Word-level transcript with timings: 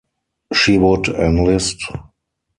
She 0.51 0.79
would 0.79 1.09
enlist. 1.09 1.79